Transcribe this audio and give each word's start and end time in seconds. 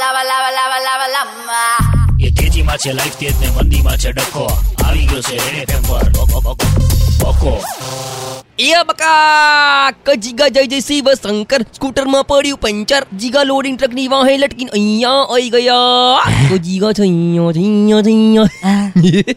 lava, 0.00 0.22
lava, 0.24 0.50
lava, 0.50 0.78
lava, 0.80 1.06
lava. 1.08 1.62
એ 2.18 2.28
તેજીમાં 2.30 2.78
છે 2.78 2.92
life 2.92 3.16
તેજ 3.18 3.34
ને 3.40 3.48
મંદીમાં 3.50 3.98
છે 3.98 4.10
ડખો 4.12 4.44
આવી 4.80 5.06
ગયો 5.06 5.22
છે 5.22 5.36
રેડ 5.44 5.60
એફએમ 5.64 5.84
પર 5.84 6.06
બકો, 6.14 6.40
બકો, 6.46 6.66
બકો 7.20 7.52
એ 8.60 8.70
બકા 8.88 9.92
ક 10.04 10.16
જીગા 10.18 10.48
જય 10.50 10.64
જય 10.66 10.80
શિવ 10.80 11.06
શંકર 11.12 11.60
સ્કૂટરમાં 11.70 12.24
પડ્યું 12.24 12.60
પંચર 12.64 13.02
જીગા 13.22 13.44
લોડિંગ 13.44 13.76
ટ્રકની 13.76 14.08
વાહે 14.14 14.34
લટકીને 14.34 14.74
અહીંયા 14.74 15.22
આવી 15.28 15.50
ગયા 15.54 16.26
તો 16.48 16.60
જીગા 16.66 16.92
છે 16.92 17.06
અહીંયા 17.06 17.54
છે 17.54 17.62
અહીંયા 17.62 18.02
છે 18.04 18.12
અહીંયા 18.14 19.30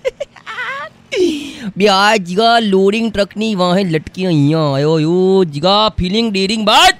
બે 1.78 1.86
આ 1.92 2.12
જીગા 2.26 2.58
લોડિંગ 2.66 3.08
ટ્રકની 3.12 3.54
વાહે 3.62 3.86
લટકી 3.86 4.28
અહીંયા 4.28 4.68
આવ્યો 4.72 4.98
યો 5.02 5.40
જીગા 5.56 5.80
ફિલિંગ 6.02 6.36
ડેરિંગ 6.36 6.68
બાદ 6.72 6.96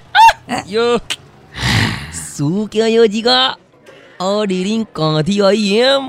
યો 0.68 0.90
શું 2.34 2.68
કહેવાય 2.68 3.06
જીગા 3.08 3.42
આ 4.22 4.40
ડેરિંગ 4.44 4.84
કાંથી 4.92 5.40
આવી 5.42 5.72
એમ 5.82 6.08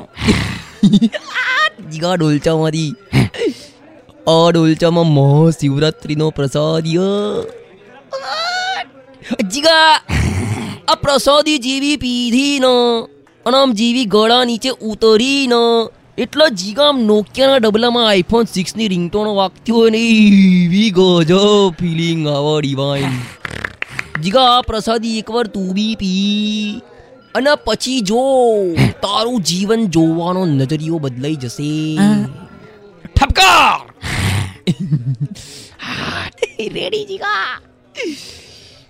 જીગા 1.89 2.15
ડોલચામાંથી 2.15 2.91
આ 4.27 4.45
ડોલચામાં 4.49 5.11
મહાશિવરાત્રિનો 5.11 6.29
પ્રસાદ 6.31 6.87
જીગા 9.49 9.91
આ 10.87 10.95
પ્રસાદી 10.97 11.59
જેવી 11.59 11.97
પીધીનો 11.97 12.73
અને 13.45 13.57
આમ 13.57 13.75
જેવી 13.75 14.07
ગળા 14.11 14.41
નીચે 14.45 14.71
ઉતરીનો 14.85 15.61
એટલો 16.17 16.49
જીગા 16.55 16.85
આમ 16.85 17.05
નોકિયાના 17.05 17.61
ડબલામાં 17.61 18.05
આઈફોન 18.07 18.51
સિક્સની 18.51 18.89
રિંગટોનો 18.89 19.31
વાગતી 19.35 19.73
હોય 19.73 19.91
ને 19.91 20.03
એવી 20.09 20.91
ગજબ 20.91 21.79
ફિલિંગ 21.79 22.27
આવડી 22.29 22.61
ડિવાઇન 22.67 23.17
જીગા 24.21 24.61
પ્રસાદી 24.61 25.19
એકવાર 25.19 25.47
તું 25.47 25.73
બી 25.73 25.95
પી. 25.95 26.81
અને 27.35 27.49
પછી 27.65 28.01
જો 28.01 28.21
તારું 28.75 29.41
જીવન 29.41 29.85
જોવાનો 29.85 30.45
નજરિયો 30.45 30.97
બદલાઈ 30.97 31.35
જશે. 31.35 31.97
ઠપકાર! 33.15 33.89
રેડી 36.73 37.05
જીગા. 37.05 37.61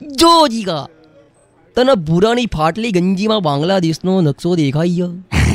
જો 0.01 0.47
જીગા 0.47 0.87
તને 1.75 1.93
ભૂરાની 1.93 2.45
ફાટલી 2.45 2.91
ગંજીમાં 2.91 3.39
બાંગ્લાદેશનો 3.39 4.21
નકશો 4.21 4.55
દેખાય. 4.55 5.09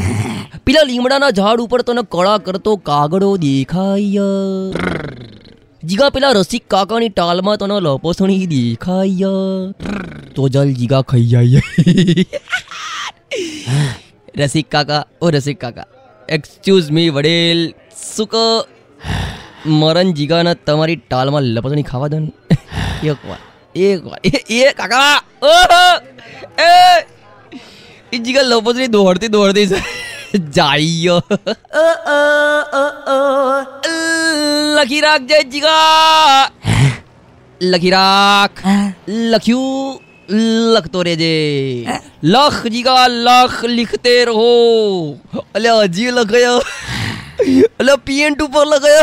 પેલા 0.66 0.82
લીમડાના 0.82 1.30
ઝાડ 1.30 1.60
ઉપર 1.60 1.82
તને 1.82 2.02
કળા 2.02 2.38
કરતો 2.38 2.76
કાગડો 2.76 3.36
દેખાય. 3.36 4.20
જીગા 5.84 6.08
પેલા 6.10 6.30
રસિક 6.32 6.64
કાકાની 6.68 7.08
ટાલમાં 7.08 7.56
તને 7.56 7.76
લપસણી 7.80 8.46
દેખાય. 8.46 9.30
તો 10.34 10.48
જલ 10.48 10.72
જીગા 10.74 11.00
ખાઈ 11.02 11.26
જાય. 11.26 11.60
રસિક 14.38 14.66
કાકા, 14.70 15.06
ઓ 15.22 15.30
રસિક 15.30 15.60
કાકા. 15.60 15.86
Excuse 16.28 16.90
me 16.90 17.08
વડેલ. 17.08 17.62
સુક 18.16 18.34
મરણ 19.66 20.12
જીગાના 20.12 20.54
તમારી 20.54 20.96
ટાલમાં 20.96 21.42
લપસણી 21.42 21.82
ખાવા 21.82 22.08
દો 22.08 22.18
એક 23.04 23.18
વાર 23.28 23.40
એક 23.76 24.04
વાર. 24.06 24.20
એ 24.50 24.72
કાકા 24.72 25.22
એ 26.58 26.70
એ 28.12 28.18
જીગા 28.18 28.42
લપસણી 28.42 28.86
દોડતી 28.86 29.28
દોડતી 29.28 29.66
જાય. 30.56 31.16
लखीराक 34.80 35.20
जय 35.20 35.42
जिगा। 35.44 35.78
लखीराक 37.60 38.60
लखियू 39.08 39.58
लख 40.74 40.86
तो 40.86 41.02
रे 41.02 41.14
जे 41.16 41.34
लख 42.24 42.66
जिगा 42.66 43.06
लख 43.06 43.64
लिखते 43.64 44.14
रहो। 44.24 45.42
अले 45.56 45.68
अजी 45.68 46.10
लग 46.10 46.30
गया। 46.32 46.52
अले 47.80 47.96
पीएन 48.06 48.34
टू 48.34 48.46
पर 48.46 48.66
लग 48.66 48.82
गया। 48.82 49.02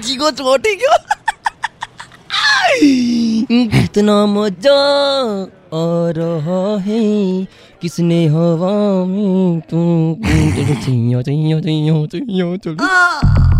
जिगो 0.00 0.30
छोटी 0.30 0.74
क्यों? 0.74 0.96
कितना 3.70 4.24
मज़ा 4.26 4.78
आ 5.74 5.84
रहा 6.16 6.62
है। 6.82 7.04
किसने 7.82 8.26
हवा 8.26 8.76
में 9.04 9.60
तू 9.60 9.80
चलो 10.22 10.74
चलो 10.76 11.20
चलो 11.22 12.06
चलो 12.06 12.56
चलो 12.56 13.27